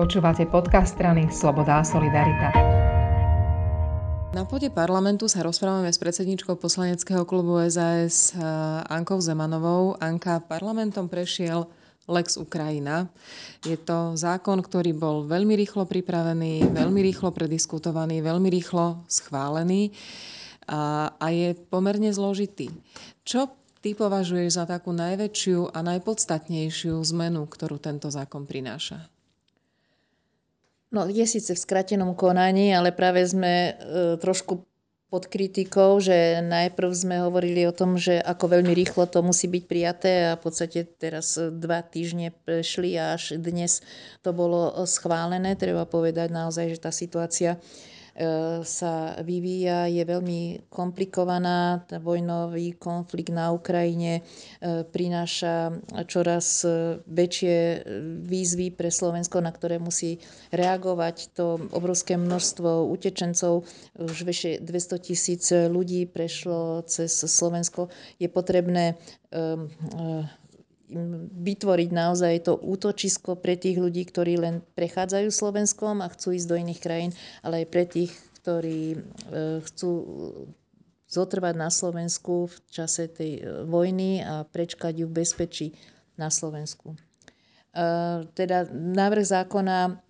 Počúvate 0.00 0.48
podcast 0.48 0.96
strany 0.96 1.28
Sloboda 1.28 1.76
a 1.76 1.84
Solidarita. 1.84 2.48
Na 4.32 4.48
pôde 4.48 4.72
parlamentu 4.72 5.28
sa 5.28 5.44
rozprávame 5.44 5.92
s 5.92 6.00
predsedničkou 6.00 6.56
poslaneckého 6.56 7.28
klubu 7.28 7.60
SAS 7.68 8.32
eh, 8.32 8.40
Ankou 8.88 9.20
Zemanovou. 9.20 10.00
Anka, 10.00 10.40
parlamentom 10.40 11.04
prešiel 11.04 11.68
Lex 12.08 12.40
Ukrajina. 12.40 13.12
Je 13.60 13.76
to 13.76 14.16
zákon, 14.16 14.64
ktorý 14.64 14.96
bol 14.96 15.28
veľmi 15.28 15.52
rýchlo 15.52 15.84
pripravený, 15.84 16.72
veľmi 16.72 17.00
rýchlo 17.04 17.36
prediskutovaný, 17.36 18.24
veľmi 18.24 18.48
rýchlo 18.48 19.04
schválený 19.04 19.92
a, 20.64 21.12
a 21.12 21.26
je 21.28 21.52
pomerne 21.68 22.08
zložitý. 22.08 22.72
Čo 23.20 23.52
ty 23.84 23.92
považuješ 23.92 24.56
za 24.56 24.64
takú 24.64 24.96
najväčšiu 24.96 25.76
a 25.76 25.84
najpodstatnejšiu 25.84 26.96
zmenu, 27.12 27.44
ktorú 27.44 27.76
tento 27.76 28.08
zákon 28.08 28.48
prináša? 28.48 29.19
No, 30.90 31.06
je 31.06 31.22
síce 31.22 31.54
v 31.54 31.62
skratenom 31.62 32.18
konaní, 32.18 32.74
ale 32.74 32.90
práve 32.90 33.22
sme 33.22 33.54
e, 33.70 33.72
trošku 34.18 34.66
pod 35.10 35.26
kritikou, 35.26 35.98
že 35.98 36.38
najprv 36.38 36.90
sme 36.94 37.16
hovorili 37.26 37.66
o 37.66 37.74
tom, 37.74 37.98
že 37.98 38.18
ako 38.22 38.58
veľmi 38.58 38.70
rýchlo 38.70 39.10
to 39.10 39.26
musí 39.26 39.50
byť 39.50 39.64
prijaté 39.66 40.12
a 40.30 40.38
v 40.38 40.42
podstate 40.46 40.86
teraz 40.86 41.34
dva 41.34 41.82
týždne 41.82 42.30
prešli 42.46 42.94
a 42.94 43.18
až 43.18 43.38
dnes 43.42 43.82
to 44.22 44.30
bolo 44.30 44.70
schválené. 44.86 45.58
Treba 45.58 45.82
povedať 45.82 46.30
naozaj, 46.30 46.78
že 46.78 46.82
tá 46.82 46.94
situácia 46.94 47.58
E, 47.58 47.99
sa 48.64 49.16
vyvíja, 49.24 49.88
je 49.88 50.02
veľmi 50.04 50.68
komplikovaná. 50.68 51.84
Vojnový 52.00 52.76
konflikt 52.76 53.32
na 53.32 53.52
Ukrajine 53.52 54.20
e, 54.20 54.22
prináša 54.84 55.72
čoraz 56.04 56.64
väčšie 57.08 57.84
výzvy 58.24 58.72
pre 58.76 58.92
Slovensko, 58.92 59.40
na 59.40 59.52
ktoré 59.52 59.80
musí 59.80 60.20
reagovať. 60.52 61.34
To 61.36 61.56
obrovské 61.72 62.20
množstvo 62.20 62.88
utečencov, 62.92 63.64
už 63.96 64.18
vyše 64.24 64.60
200 64.60 65.06
tisíc 65.06 65.44
ľudí 65.52 66.04
prešlo 66.04 66.84
cez 66.84 67.12
Slovensko. 67.12 67.88
Je 68.20 68.28
potrebné 68.28 68.96
e, 69.30 69.48
vytvoriť 71.30 71.90
naozaj 71.94 72.34
to 72.50 72.58
útočisko 72.58 73.38
pre 73.38 73.54
tých 73.54 73.78
ľudí, 73.78 74.02
ktorí 74.04 74.36
len 74.36 74.62
prechádzajú 74.74 75.28
Slovenskom 75.30 76.02
a 76.02 76.10
chcú 76.10 76.34
ísť 76.34 76.48
do 76.50 76.56
iných 76.58 76.80
krajín, 76.82 77.12
ale 77.40 77.64
aj 77.64 77.66
pre 77.70 77.84
tých, 77.86 78.12
ktorí 78.42 78.82
e, 78.94 78.98
chcú 79.64 79.90
zotrvať 81.10 81.54
na 81.58 81.70
Slovensku 81.70 82.46
v 82.50 82.56
čase 82.70 83.10
tej 83.10 83.32
e, 83.38 83.42
vojny 83.66 84.22
a 84.22 84.46
prečkať 84.46 85.02
ju 85.02 85.06
v 85.10 85.16
bezpečí 85.22 85.66
na 86.14 86.30
Slovensku. 86.30 86.94
E, 86.94 86.98
teda 88.30 88.66
návrh 88.72 89.26
zákona 89.26 90.09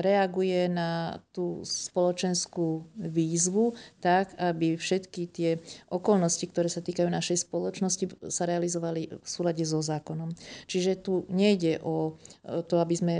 reaguje 0.00 0.72
na 0.72 1.20
tú 1.36 1.60
spoločenskú 1.60 2.88
výzvu 2.96 3.76
tak, 4.00 4.32
aby 4.40 4.80
všetky 4.80 5.22
tie 5.28 5.50
okolnosti, 5.92 6.48
ktoré 6.48 6.72
sa 6.72 6.80
týkajú 6.80 7.12
našej 7.12 7.44
spoločnosti, 7.44 8.32
sa 8.32 8.48
realizovali 8.48 9.20
v 9.20 9.28
súlade 9.28 9.60
so 9.68 9.84
zákonom. 9.84 10.32
Čiže 10.64 11.04
tu 11.04 11.28
nejde 11.28 11.76
o 11.84 12.16
to, 12.42 12.80
aby 12.80 12.94
sme, 12.96 13.14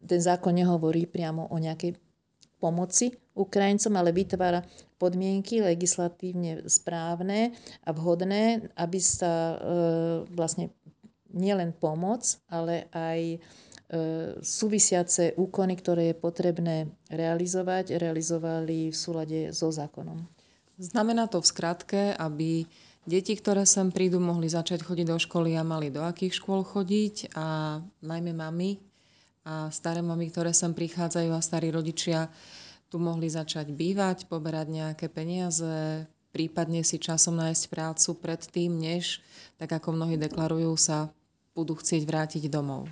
ten 0.00 0.20
zákon 0.24 0.56
nehovorí 0.56 1.04
priamo 1.04 1.52
o 1.52 1.56
nejakej 1.60 2.00
pomoci 2.56 3.12
Ukrajincom, 3.36 3.92
ale 4.00 4.16
vytvára 4.16 4.64
podmienky 4.96 5.60
legislatívne 5.60 6.64
správne 6.64 7.52
a 7.84 7.92
vhodné, 7.92 8.72
aby 8.80 8.96
sa 8.96 9.52
e, 9.52 9.56
vlastne 10.32 10.72
nielen 11.36 11.76
pomoc, 11.76 12.24
ale 12.48 12.88
aj 12.96 13.36
E, 13.36 13.65
súvisiace 14.42 15.38
úkony, 15.38 15.78
ktoré 15.78 16.10
je 16.10 16.16
potrebné 16.18 16.90
realizovať, 17.06 17.94
realizovali 17.94 18.90
v 18.90 18.96
súlade 18.96 19.40
so 19.54 19.70
zákonom. 19.70 20.26
Znamená 20.76 21.30
to 21.30 21.38
v 21.38 21.46
skratke, 21.46 22.00
aby 22.18 22.66
deti, 23.06 23.38
ktoré 23.38 23.62
sem 23.62 23.94
prídu, 23.94 24.18
mohli 24.18 24.50
začať 24.50 24.82
chodiť 24.82 25.06
do 25.06 25.18
školy 25.22 25.54
a 25.54 25.62
mali 25.62 25.94
do 25.94 26.02
akých 26.02 26.42
škôl 26.42 26.66
chodiť 26.66 27.32
a 27.38 27.78
najmä 28.02 28.34
mami 28.34 28.82
a 29.46 29.70
staré 29.70 30.02
mami, 30.02 30.34
ktoré 30.34 30.50
sem 30.50 30.74
prichádzajú 30.74 31.30
a 31.30 31.40
starí 31.40 31.70
rodičia 31.70 32.26
tu 32.90 32.98
mohli 32.98 33.30
začať 33.30 33.70
bývať, 33.70 34.26
poberať 34.26 34.66
nejaké 34.70 35.06
peniaze, 35.06 36.06
prípadne 36.34 36.82
si 36.82 36.98
časom 36.98 37.38
nájsť 37.38 37.64
prácu 37.70 38.10
predtým, 38.18 38.74
než, 38.74 39.22
tak 39.62 39.78
ako 39.78 39.94
mnohí 39.94 40.18
deklarujú, 40.18 40.74
sa 40.74 41.14
budú 41.54 41.78
chcieť 41.78 42.02
vrátiť 42.02 42.50
domov 42.50 42.90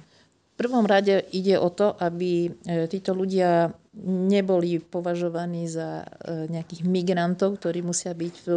prvom 0.54 0.86
rade 0.86 1.26
ide 1.34 1.58
o 1.58 1.70
to, 1.70 1.94
aby 1.98 2.46
e, 2.46 2.50
títo 2.86 3.14
ľudia 3.14 3.74
neboli 4.06 4.82
považovaní 4.82 5.66
za 5.70 6.02
e, 6.02 6.50
nejakých 6.50 6.82
migrantov, 6.86 7.58
ktorí 7.58 7.82
musia 7.82 8.14
byť 8.14 8.34
v 8.42 8.48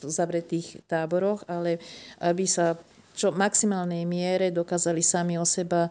zavretých 0.00 0.84
táboroch, 0.88 1.44
ale 1.48 1.80
aby 2.20 2.44
sa 2.48 2.76
čo 3.18 3.34
maximálnej 3.34 4.06
miere 4.06 4.54
dokázali 4.54 5.02
sami 5.02 5.34
o 5.34 5.42
seba 5.42 5.90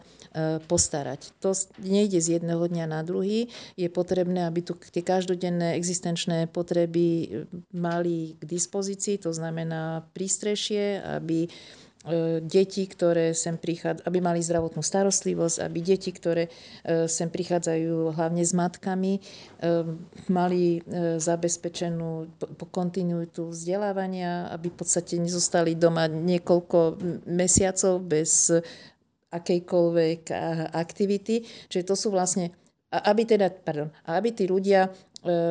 postarať. 0.64 1.36
To 1.44 1.52
nejde 1.84 2.16
z 2.24 2.40
jedného 2.40 2.64
dňa 2.64 2.88
na 2.88 3.04
druhý. 3.04 3.52
Je 3.76 3.92
potrebné, 3.92 4.48
aby 4.48 4.64
tu 4.64 4.72
tie 4.78 5.04
každodenné 5.04 5.76
existenčné 5.76 6.48
potreby 6.48 7.44
mali 7.76 8.32
k 8.40 8.42
dispozícii, 8.48 9.20
to 9.20 9.36
znamená 9.36 10.08
prístrešie, 10.16 11.04
aby 11.04 11.52
deti, 12.44 12.84
ktoré 12.88 13.36
sem 13.36 13.56
prichádzajú, 13.56 14.06
aby 14.06 14.18
mali 14.18 14.40
zdravotnú 14.40 14.80
starostlivosť, 14.80 15.56
aby 15.64 15.78
deti, 15.84 16.10
ktoré 16.10 16.48
e, 16.48 16.50
sem 17.06 17.28
prichádzajú 17.28 18.16
hlavne 18.16 18.42
s 18.42 18.52
matkami, 18.56 19.18
e, 19.18 19.20
mali 20.32 20.80
zabezpečenú 21.18 22.40
kontinuitu 22.72 23.52
vzdelávania, 23.52 24.50
aby 24.52 24.72
v 24.72 24.78
podstate 24.78 25.20
nezostali 25.20 25.76
doma 25.76 26.08
niekoľko 26.08 27.00
mesiacov 27.28 28.02
bez 28.04 28.52
akejkoľvek 29.28 30.32
aktivity. 30.72 31.44
Čiže 31.68 31.84
to 31.84 31.94
sú 31.94 32.08
vlastne, 32.08 32.52
aby 32.88 33.28
teda, 33.28 33.52
pardon, 33.52 33.92
aby 34.08 34.32
tí 34.32 34.48
ľudia 34.48 34.88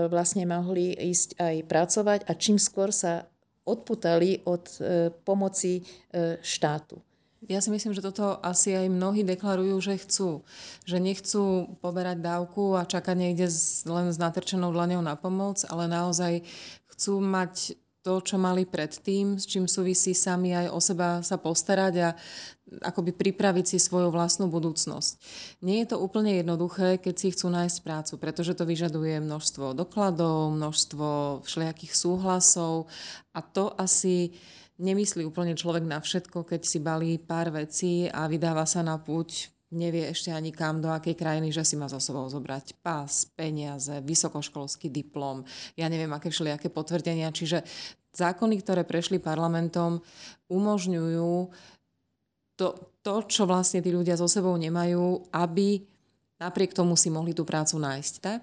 vlastne 0.09 0.47
mohli 0.47 0.96
ísť 0.96 1.38
aj 1.38 1.56
pracovať 1.67 2.19
a 2.25 2.31
čím 2.40 2.56
skôr 2.57 2.90
sa 2.96 3.28
odputali 3.67 4.47
od 4.47 4.63
e, 4.79 5.11
pomoci 5.28 5.83
e, 5.83 6.39
štátu. 6.39 7.03
Ja 7.45 7.61
si 7.61 7.69
myslím, 7.69 7.94
že 7.94 8.01
toto 8.01 8.41
asi 8.41 8.73
aj 8.73 8.89
mnohí 8.89 9.22
deklarujú, 9.22 9.78
že 9.78 10.01
chcú. 10.01 10.41
Že 10.89 10.97
nechcú 10.97 11.44
poberať 11.79 12.17
dávku 12.17 12.73
a 12.73 12.88
čakať 12.88 13.13
niekde 13.13 13.45
len 13.85 14.09
s 14.09 14.17
natrčenou 14.17 14.73
dlaňou 14.73 15.05
na 15.05 15.13
pomoc, 15.13 15.61
ale 15.69 15.85
naozaj 15.85 16.41
chcú 16.97 17.22
mať 17.22 17.78
to, 18.07 18.23
čo 18.23 18.40
mali 18.40 18.63
predtým, 18.63 19.35
s 19.35 19.44
čím 19.44 19.68
súvisí 19.68 20.16
sami 20.16 20.56
aj 20.56 20.72
o 20.72 20.79
seba 20.79 21.19
sa 21.19 21.35
postarať 21.35 21.94
a 22.00 22.09
akoby 22.88 23.12
pripraviť 23.12 23.75
si 23.75 23.78
svoju 23.84 24.16
vlastnú 24.16 24.47
budúcnosť. 24.47 25.19
Nie 25.59 25.84
je 25.84 25.91
to 25.91 26.00
úplne 26.00 26.40
jednoduché, 26.40 27.03
keď 27.03 27.16
si 27.19 27.35
chcú 27.35 27.51
nájsť 27.51 27.84
prácu, 27.84 28.13
pretože 28.16 28.56
to 28.56 28.63
vyžaduje 28.63 29.19
množstvo 29.19 29.75
dokladov, 29.75 30.56
množstvo 30.56 31.44
všelijakých 31.44 31.91
súhlasov 31.91 32.88
a 33.35 33.44
to 33.44 33.75
asi 33.75 34.31
nemyslí 34.79 35.28
úplne 35.28 35.59
človek 35.59 35.84
na 35.84 36.00
všetko, 36.00 36.47
keď 36.47 36.62
si 36.63 36.79
balí 36.79 37.19
pár 37.19 37.51
vecí 37.51 38.07
a 38.07 38.23
vydáva 38.31 38.63
sa 38.63 38.88
na 38.88 38.96
púť 38.96 39.51
nevie 39.73 40.07
ešte 40.07 40.31
ani 40.31 40.55
kam, 40.55 40.79
do 40.79 40.88
akej 40.88 41.16
krajiny, 41.17 41.51
že 41.51 41.67
si 41.67 41.75
má 41.75 41.91
za 41.91 42.00
sebou 42.00 42.23
zobrať 42.28 42.79
pás, 42.79 43.28
peniaze, 43.35 44.00
vysokoškolský 44.00 44.88
diplom, 44.88 45.44
ja 45.75 45.91
neviem, 45.91 46.11
aké 46.16 46.31
všelijaké 46.31 46.72
potvrdenia. 46.72 47.33
Čiže 47.35 47.67
zákony, 48.16 48.55
ktoré 48.63 48.88
prešli 48.88 49.19
parlamentom, 49.19 50.00
umožňujú 50.47 51.33
to, 52.57 52.67
to, 53.05 53.16
čo 53.29 53.44
vlastne 53.45 53.83
tí 53.83 53.94
ľudia 53.94 54.17
so 54.17 54.25
sebou 54.25 54.55
nemajú, 54.57 55.29
aby 55.29 55.84
napriek 56.41 56.73
tomu 56.73 56.97
si 56.97 57.13
mohli 57.13 57.37
tú 57.37 57.46
prácu 57.46 57.78
nájsť, 57.78 58.13
tak? 58.23 58.41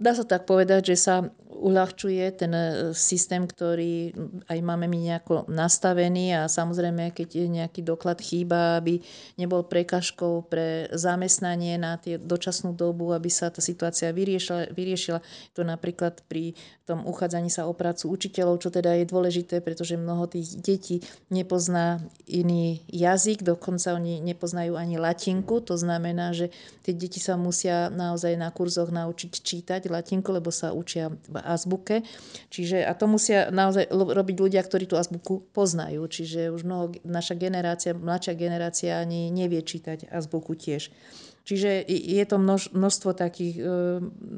Dá 0.00 0.16
sa 0.16 0.24
tak 0.24 0.48
povedať, 0.48 0.92
že 0.92 0.96
sa 0.96 1.14
uľahčuje 1.50 2.24
ten 2.38 2.52
e, 2.54 2.64
systém, 2.94 3.42
ktorý 3.42 4.14
aj 4.46 4.58
máme 4.62 4.86
my 4.86 4.98
nejako 5.10 5.50
nastavený 5.50 6.38
a 6.38 6.42
samozrejme, 6.46 7.10
keď 7.10 7.28
je 7.42 7.46
nejaký 7.50 7.80
doklad 7.82 8.22
chýba, 8.22 8.78
aby 8.78 9.02
nebol 9.36 9.66
prekažkou 9.66 10.46
pre 10.46 10.86
zamestnanie 10.94 11.76
na 11.76 11.98
tie 11.98 12.16
dočasnú 12.16 12.72
dobu, 12.72 13.10
aby 13.10 13.28
sa 13.28 13.50
tá 13.50 13.58
situácia 13.58 14.14
vyriešila. 14.14 14.70
vyriešila. 14.70 15.18
To 15.58 15.66
napríklad 15.66 16.22
pri 16.30 16.54
tom 16.90 17.06
uchádzaní 17.06 17.54
sa 17.54 17.70
o 17.70 17.72
prácu 17.74 18.10
učiteľov, 18.10 18.58
čo 18.66 18.74
teda 18.74 18.98
je 18.98 19.06
dôležité, 19.06 19.62
pretože 19.62 19.94
mnoho 19.94 20.26
tých 20.26 20.58
detí 20.58 20.98
nepozná 21.30 22.02
iný 22.26 22.82
jazyk, 22.90 23.46
dokonca 23.46 23.94
oni 23.94 24.18
nepoznajú 24.18 24.74
ani 24.74 24.98
latinku, 24.98 25.62
to 25.62 25.78
znamená, 25.78 26.34
že 26.34 26.50
tie 26.82 26.90
deti 26.90 27.22
sa 27.22 27.38
musia 27.38 27.94
naozaj 27.94 28.34
na 28.34 28.50
kurzoch 28.50 28.90
naučiť 28.90 29.30
čítať 29.30 29.86
latinku, 29.86 30.34
lebo 30.34 30.50
sa 30.50 30.74
učia 30.74 31.14
azbuke. 31.40 32.06
Čiže, 32.52 32.84
a 32.84 32.92
to 32.94 33.08
musia 33.08 33.48
naozaj 33.48 33.88
robiť 33.90 34.36
ľudia, 34.36 34.62
ktorí 34.62 34.86
tú 34.86 35.00
azbuku 35.00 35.50
poznajú. 35.50 36.06
Čiže 36.06 36.54
už 36.54 36.62
mnoho, 36.62 36.94
naša 37.02 37.34
generácia, 37.34 37.96
mladšia 37.96 38.34
generácia 38.36 38.92
ani 39.00 39.32
nevie 39.32 39.64
čítať 39.64 40.12
azbuku 40.12 40.54
tiež. 40.54 40.92
Čiže 41.40 41.88
je 41.88 42.24
to 42.28 42.36
množ, 42.36 42.70
množstvo 42.76 43.10
takých 43.16 43.56
e, 43.58 43.64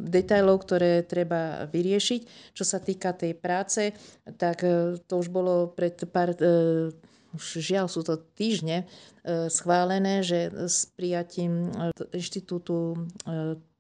detailov, 0.09 0.63
ktoré 0.65 1.03
treba 1.03 1.67
vyriešiť. 1.69 2.55
Čo 2.55 2.65
sa 2.65 2.79
týka 2.79 3.13
tej 3.13 3.35
práce, 3.35 3.93
tak 4.39 4.63
e, 4.63 4.97
to 5.03 5.15
už 5.19 5.29
bolo 5.29 5.69
pred 5.75 5.99
pár, 6.09 6.33
e, 6.39 6.95
už 7.35 7.45
žiaľ 7.59 7.91
sú 7.91 8.07
to 8.07 8.17
týždne, 8.17 8.85
e, 8.85 9.51
schválené, 9.51 10.23
že 10.23 10.53
s 10.53 10.89
prijatím 10.95 11.69
e, 11.69 11.91
inštitútu 12.15 12.95
e, 12.95 12.97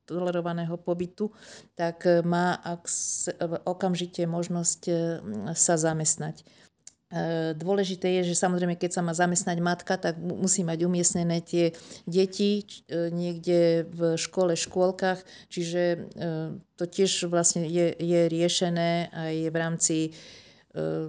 tolerovaného 0.07 0.75
pobytu, 0.77 1.31
tak 1.75 2.07
e, 2.07 2.23
má 2.27 2.59
okamžite 3.65 4.27
možnosť 4.27 4.81
e, 4.89 4.95
sa 5.55 5.75
zamestnať. 5.79 6.43
E, 6.43 6.45
dôležité 7.55 8.21
je, 8.21 8.35
že 8.35 8.43
samozrejme, 8.43 8.75
keď 8.75 8.91
sa 8.99 9.03
má 9.03 9.15
zamestnať 9.15 9.59
matka, 9.63 9.95
tak 9.97 10.19
musí 10.19 10.67
mať 10.67 10.85
umiestnené 10.85 11.41
tie 11.41 11.71
deti 12.09 12.67
niekde 12.91 13.87
v 13.89 14.19
škole, 14.19 14.59
škôlkach, 14.59 15.23
čiže 15.53 16.09
to 16.77 16.85
tiež 16.89 17.31
vlastne 17.31 17.69
je, 17.69 17.95
je 17.95 18.21
riešené 18.27 19.13
aj 19.13 19.35
v 19.49 19.57
rámci 19.57 19.97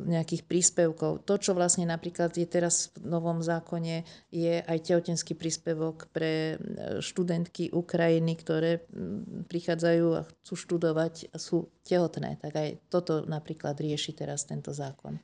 nejakých 0.03 0.43
príspevkov. 0.43 1.23
To, 1.23 1.35
čo 1.39 1.55
vlastne 1.55 1.87
napríklad 1.87 2.35
je 2.35 2.43
teraz 2.43 2.91
v 2.99 3.07
novom 3.07 3.39
zákone, 3.39 4.03
je 4.27 4.59
aj 4.59 4.77
tehotenský 4.83 5.39
príspevok 5.39 6.11
pre 6.11 6.59
študentky 6.99 7.71
Ukrajiny, 7.71 8.35
ktoré 8.35 8.83
prichádzajú 9.47 10.07
a 10.19 10.27
chcú 10.27 10.53
študovať 10.59 11.31
a 11.31 11.39
sú 11.39 11.71
tehotné. 11.87 12.35
Tak 12.43 12.53
aj 12.53 12.69
toto 12.91 13.23
napríklad 13.23 13.79
rieši 13.79 14.11
teraz 14.11 14.43
tento 14.43 14.75
zákon. 14.75 15.15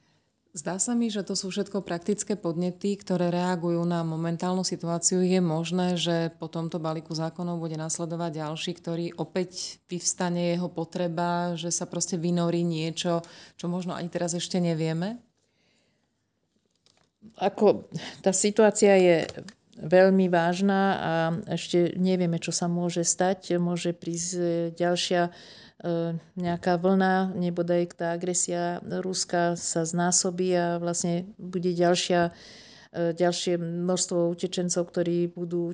Zdá 0.49 0.81
sa 0.81 0.97
mi, 0.97 1.13
že 1.13 1.21
to 1.21 1.37
sú 1.37 1.53
všetko 1.53 1.85
praktické 1.85 2.33
podnety, 2.33 2.97
ktoré 2.97 3.29
reagujú 3.29 3.85
na 3.85 4.01
momentálnu 4.01 4.65
situáciu. 4.65 5.21
Je 5.21 5.37
možné, 5.37 5.93
že 5.93 6.33
po 6.41 6.49
tomto 6.49 6.81
balíku 6.81 7.13
zákonov 7.13 7.61
bude 7.61 7.77
nasledovať 7.77 8.41
ďalší, 8.41 8.71
ktorý 8.81 9.05
opäť 9.21 9.77
vyvstane 9.85 10.57
jeho 10.57 10.65
potreba, 10.73 11.53
že 11.53 11.69
sa 11.69 11.85
proste 11.85 12.17
vynorí 12.17 12.65
niečo, 12.65 13.21
čo 13.61 13.65
možno 13.69 13.93
ani 13.93 14.09
teraz 14.09 14.33
ešte 14.33 14.57
nevieme? 14.57 15.21
Ako 17.37 17.85
tá 18.25 18.33
situácia 18.33 18.97
je 18.97 19.29
veľmi 19.77 20.33
vážna 20.33 20.81
a 20.97 21.11
ešte 21.45 21.93
nevieme, 21.93 22.41
čo 22.41 22.49
sa 22.49 22.65
môže 22.65 23.05
stať. 23.05 23.61
Môže 23.61 23.93
prísť 23.93 24.73
ďalšia 24.73 25.29
nejaká 26.35 26.75
vlna, 26.75 27.31
nebodaj 27.39 27.95
tá 27.95 28.11
agresia 28.11 28.83
Ruska 28.83 29.55
sa 29.55 29.87
znásobí 29.87 30.51
a 30.51 30.75
vlastne 30.75 31.31
bude 31.39 31.71
ďalšia, 31.71 32.35
e, 32.91 33.15
ďalšie 33.15 33.55
množstvo 33.55 34.27
utečencov, 34.35 34.91
ktorí 34.91 35.31
budú 35.31 35.71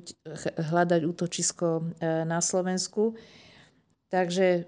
hľadať 0.54 1.00
útočisko 1.02 1.66
e, 1.82 1.82
na 2.22 2.38
Slovensku. 2.38 3.18
Takže 4.06 4.46
e, 4.46 4.62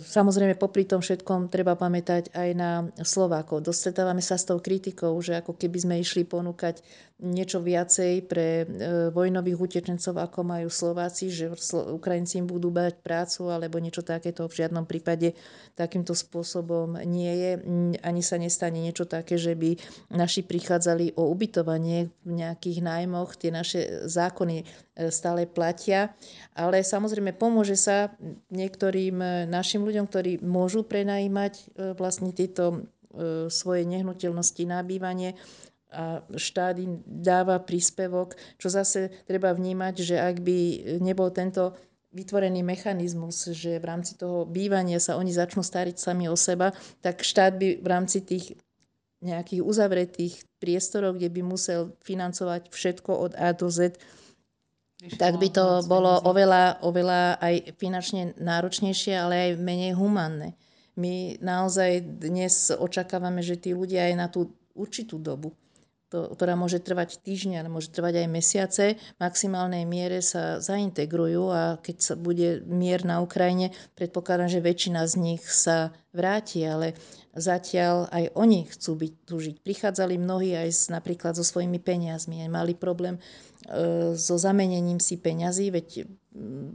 samozrejme 0.00 0.56
popri 0.56 0.88
tom 0.88 1.04
všetkom 1.04 1.52
treba 1.52 1.76
pamätať 1.76 2.32
aj 2.32 2.50
na 2.56 2.88
Slovákov. 3.04 3.60
Dostretávame 3.60 4.24
sa 4.24 4.40
s 4.40 4.48
tou 4.48 4.56
kritikou, 4.56 5.12
že 5.20 5.36
ako 5.36 5.52
keby 5.52 5.84
sme 5.84 5.94
išli 6.00 6.24
ponúkať 6.24 6.80
niečo 7.20 7.60
viacej 7.60 8.24
pre 8.24 8.64
e, 8.64 8.66
vojnových 9.12 9.60
utečencov, 9.60 10.16
ako 10.16 10.48
majú 10.48 10.72
Slováci, 10.72 11.28
že 11.28 11.52
Ukrajinci 11.76 12.40
im 12.40 12.48
budú 12.48 12.72
bať 12.72 13.04
prácu 13.04 13.52
alebo 13.52 13.76
niečo 13.76 14.00
takéto. 14.00 14.48
V 14.48 14.64
žiadnom 14.64 14.88
prípade 14.88 15.36
takýmto 15.76 16.16
spôsobom 16.16 16.96
nie 17.04 17.36
je. 17.36 17.52
Ani 18.00 18.24
sa 18.24 18.40
nestane 18.40 18.80
niečo 18.80 19.04
také, 19.04 19.36
že 19.36 19.52
by 19.52 19.76
naši 20.08 20.40
prichádzali 20.40 21.20
o 21.20 21.28
ubytovanie 21.28 22.08
v 22.24 22.32
nejakých 22.32 22.80
nájmoch. 22.80 23.36
Tie 23.36 23.52
naše 23.52 24.08
zákony 24.08 24.64
E, 24.94 25.10
stále 25.10 25.42
platia. 25.42 26.14
Ale 26.54 26.86
samozrejme 26.86 27.34
pomôže 27.34 27.74
sa 27.74 28.14
niektorým 28.54 29.16
e, 29.18 29.28
našim 29.50 29.82
ľuďom, 29.82 30.06
ktorí 30.06 30.32
môžu 30.40 30.86
prenajímať 30.86 31.52
e, 31.58 31.64
vlastne 31.98 32.30
tieto 32.30 32.86
svoje 33.46 33.86
nehnuteľnosti 33.86 34.66
na 34.66 34.82
bývanie. 34.82 35.38
A 35.94 36.18
štát 36.34 36.74
im 36.82 36.98
dáva 37.06 37.62
príspevok, 37.62 38.34
čo 38.58 38.66
zase 38.66 39.22
treba 39.30 39.54
vnímať, 39.54 39.94
že 40.02 40.16
ak 40.18 40.42
by 40.42 40.58
nebol 40.98 41.30
tento 41.30 41.78
vytvorený 42.10 42.66
mechanizmus, 42.66 43.50
že 43.54 43.78
v 43.78 43.86
rámci 43.86 44.18
toho 44.18 44.42
bývania 44.46 44.98
sa 44.98 45.14
oni 45.14 45.30
začnú 45.30 45.62
stariť 45.62 45.94
sami 45.98 46.26
o 46.30 46.34
seba, 46.34 46.74
tak 47.02 47.22
štát 47.22 47.54
by 47.54 47.82
v 47.82 47.86
rámci 47.86 48.22
tých 48.22 48.58
nejakých 49.22 49.62
uzavretých 49.64 50.34
priestorov, 50.62 51.18
kde 51.18 51.32
by 51.32 51.42
musel 51.42 51.94
financovať 52.06 52.70
všetko 52.70 53.10
od 53.10 53.32
A 53.34 53.50
do 53.56 53.66
Z, 53.72 53.96
tak 55.18 55.36
by 55.36 55.48
to 55.52 55.64
bolo 55.84 56.20
oveľa, 56.24 56.80
oveľa 56.84 57.38
aj 57.40 57.76
finančne 57.76 58.36
náročnejšie, 58.40 59.14
ale 59.14 59.34
aj 59.50 59.50
menej 59.60 59.92
humanné. 59.96 60.56
My 60.94 61.34
naozaj 61.42 62.22
dnes 62.22 62.70
očakávame, 62.70 63.42
že 63.42 63.58
tí 63.58 63.74
ľudia 63.74 64.10
aj 64.10 64.14
na 64.14 64.26
tú 64.30 64.54
určitú 64.74 65.18
dobu, 65.18 65.54
to, 66.14 66.30
ktorá 66.30 66.54
môže 66.54 66.78
trvať 66.78 67.18
týždňa, 67.26 67.66
ale 67.66 67.74
môže 67.74 67.90
trvať 67.90 68.22
aj 68.22 68.28
mesiace, 68.30 68.84
v 68.94 69.18
maximálnej 69.18 69.82
miere 69.82 70.22
sa 70.22 70.62
zaintegrujú 70.62 71.50
a 71.50 71.82
keď 71.82 71.96
sa 71.98 72.14
bude 72.14 72.62
mier 72.70 73.02
na 73.02 73.18
Ukrajine, 73.18 73.74
predpokladám, 73.98 74.46
že 74.46 74.62
väčšina 74.62 75.02
z 75.10 75.14
nich 75.18 75.42
sa 75.42 75.90
vráti, 76.14 76.62
ale 76.62 76.94
zatiaľ 77.34 78.06
aj 78.14 78.30
oni 78.38 78.70
chcú 78.70 78.94
byť 78.94 79.12
tu 79.26 79.34
žiť. 79.42 79.56
Prichádzali 79.66 80.14
mnohí 80.14 80.54
aj 80.54 80.70
s, 80.70 80.82
napríklad 80.86 81.34
so 81.34 81.42
svojimi 81.42 81.82
peniazmi, 81.82 82.46
aj 82.46 82.50
mali 82.54 82.78
problém 82.78 83.18
E, 83.64 84.12
so 84.16 84.36
zamenením 84.36 85.00
si 85.00 85.16
peňazí, 85.16 85.72
veď 85.72 86.04
mm, 86.36 86.68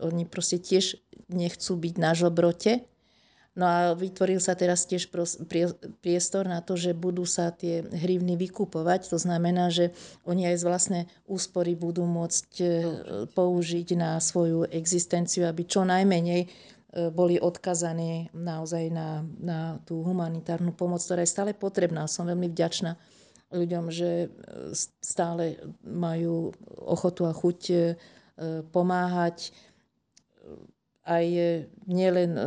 oni 0.00 0.24
proste 0.24 0.56
tiež 0.56 0.96
nechcú 1.28 1.76
byť 1.76 1.94
na 2.00 2.16
žobrote. 2.16 2.88
No 3.54 3.70
a 3.70 3.94
vytvoril 3.94 4.42
sa 4.42 4.58
teraz 4.58 4.82
tiež 4.82 5.14
priestor 6.02 6.42
na 6.50 6.58
to, 6.58 6.74
že 6.74 6.90
budú 6.90 7.22
sa 7.22 7.54
tie 7.54 7.86
hrivny 7.86 8.34
vykupovať. 8.34 9.06
To 9.14 9.18
znamená, 9.18 9.70
že 9.70 9.94
oni 10.26 10.50
aj 10.50 10.56
z 10.58 10.64
vlastné 10.66 11.00
úspory 11.30 11.78
budú 11.78 12.02
môcť 12.02 12.50
e, 12.58 12.66
použiť 13.30 13.94
na 13.94 14.18
svoju 14.18 14.66
existenciu, 14.74 15.46
aby 15.46 15.70
čo 15.70 15.86
najmenej 15.86 16.42
e, 16.42 16.48
boli 17.14 17.38
odkazaní 17.38 18.34
naozaj 18.34 18.90
na, 18.90 19.22
na 19.38 19.78
tú 19.86 20.02
humanitárnu 20.02 20.74
pomoc, 20.74 20.98
ktorá 21.06 21.22
je 21.22 21.30
stále 21.30 21.54
potrebná. 21.54 22.10
Som 22.10 22.26
veľmi 22.26 22.50
vďačná 22.50 22.98
ľuďom, 23.54 23.86
že 23.94 24.26
e, 24.26 24.28
stále 24.98 25.62
majú 25.86 26.50
ochotu 26.74 27.30
a 27.30 27.30
chuť 27.30 27.60
pomáhať 28.74 29.54
aj 31.04 31.26
nielen 31.84 32.32
e, 32.36 32.42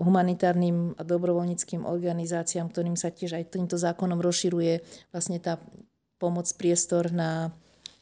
humanitárnym 0.00 0.96
a 0.96 1.02
dobrovoľníckým 1.04 1.84
organizáciám, 1.84 2.72
ktorým 2.72 2.96
sa 2.96 3.12
tiež 3.12 3.36
aj 3.36 3.52
týmto 3.52 3.76
zákonom 3.76 4.18
rozširuje 4.18 4.80
vlastne 5.12 5.38
tá 5.38 5.60
pomoc 6.16 6.48
priestor 6.56 7.12
na, 7.14 7.52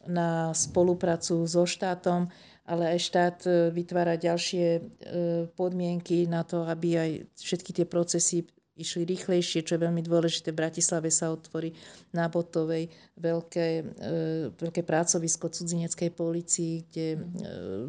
na 0.07 0.55
spoluprácu 0.57 1.45
so 1.45 1.67
štátom, 1.69 2.31
ale 2.67 2.97
aj 2.97 2.99
štát 2.99 3.39
vytvára 3.71 4.19
ďalšie 4.19 4.83
podmienky 5.55 6.27
na 6.27 6.43
to, 6.43 6.67
aby 6.67 6.99
aj 6.99 7.11
všetky 7.39 7.71
tie 7.71 7.87
procesy 7.87 8.43
išli 8.77 9.09
rýchlejšie, 9.09 9.65
čo 9.65 9.77
je 9.77 9.85
veľmi 9.89 10.05
dôležité. 10.05 10.53
V 10.53 10.61
Bratislave 10.61 11.09
sa 11.09 11.33
otvorí 11.33 11.73
na 12.13 12.29
Botovej 12.29 12.93
veľké, 13.17 13.69
e, 13.81 13.83
veľké 14.53 14.85
prácovisko 14.85 15.49
cudzineckej 15.49 16.13
policii, 16.13 16.75
kde 16.85 17.09
e, 17.17 17.19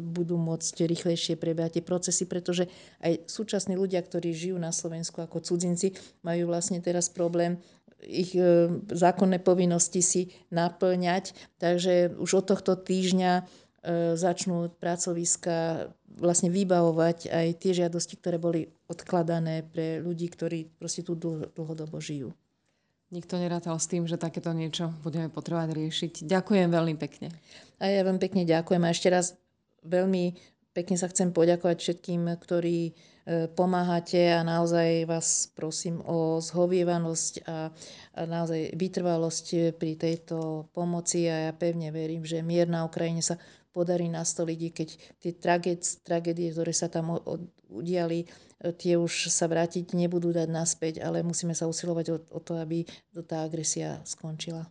budú 0.00 0.40
môcť 0.40 0.88
rýchlejšie 0.88 1.36
prebiehať 1.36 1.78
tie 1.78 1.84
procesy, 1.84 2.24
pretože 2.24 2.66
aj 3.04 3.28
súčasní 3.28 3.76
ľudia, 3.76 4.00
ktorí 4.00 4.32
žijú 4.32 4.56
na 4.56 4.72
Slovensku 4.72 5.20
ako 5.20 5.44
cudzinci, 5.44 5.92
majú 6.24 6.48
vlastne 6.48 6.80
teraz 6.80 7.12
problém 7.12 7.60
ich 8.00 8.32
e, 8.32 8.70
zákonné 8.88 9.44
povinnosti 9.44 10.00
si 10.00 10.22
naplňať. 10.48 11.36
Takže 11.60 12.16
už 12.16 12.30
od 12.40 12.44
tohto 12.56 12.78
týždňa 12.78 13.44
začnú 14.14 14.68
pracoviska 14.76 15.88
vlastne 16.20 16.52
vybavovať 16.52 17.32
aj 17.32 17.46
tie 17.56 17.72
žiadosti, 17.72 18.20
ktoré 18.20 18.36
boli 18.36 18.68
odkladané 18.90 19.64
pre 19.64 20.02
ľudí, 20.02 20.28
ktorí 20.28 20.68
proste 20.76 21.06
tu 21.06 21.16
dlhodobo 21.16 21.96
žijú. 21.96 22.34
Nikto 23.08 23.40
nerátal 23.40 23.72
s 23.80 23.88
tým, 23.88 24.04
že 24.04 24.20
takéto 24.20 24.52
niečo 24.52 24.92
budeme 25.00 25.32
potrebovať 25.32 25.72
riešiť. 25.72 26.12
Ďakujem 26.28 26.68
veľmi 26.68 26.94
pekne. 27.00 27.32
A 27.80 27.88
ja 27.88 28.04
veľmi 28.04 28.20
pekne 28.20 28.44
ďakujem. 28.44 28.84
A 28.84 28.92
ešte 28.92 29.08
raz 29.08 29.32
veľmi 29.80 30.36
pekne 30.76 31.00
sa 31.00 31.08
chcem 31.08 31.32
poďakovať 31.32 31.76
všetkým, 31.80 32.28
ktorí 32.36 32.78
e, 32.84 32.92
pomáhate 33.52 34.32
a 34.32 34.40
naozaj 34.40 35.04
vás 35.04 35.52
prosím 35.52 36.00
o 36.06 36.40
zhovievanosť 36.40 37.34
a, 37.44 37.68
naozaj 38.24 38.72
vytrvalosť 38.72 39.76
pri 39.76 40.00
tejto 40.00 40.68
pomoci 40.72 41.28
a 41.28 41.50
ja 41.50 41.52
pevne 41.52 41.92
verím, 41.92 42.24
že 42.24 42.40
mier 42.40 42.70
na 42.70 42.88
Ukrajine 42.88 43.20
sa 43.20 43.36
podarí 43.72 44.08
nastoliť, 44.10 44.60
keď 44.72 44.88
tie 45.22 45.32
tragédie, 46.02 46.50
ktoré 46.50 46.72
sa 46.72 46.88
tam 46.90 47.20
udiali, 47.70 48.24
e, 48.24 48.26
tie 48.74 48.96
už 48.98 49.30
sa 49.30 49.46
vrátiť 49.46 49.92
nebudú 49.94 50.32
dať 50.32 50.48
naspäť, 50.48 50.94
ale 51.04 51.22
musíme 51.22 51.52
sa 51.52 51.68
usilovať 51.68 52.06
o, 52.10 52.16
o 52.32 52.40
to, 52.40 52.56
aby 52.58 52.84
tá 53.24 53.44
agresia 53.44 54.00
skončila. 54.04 54.68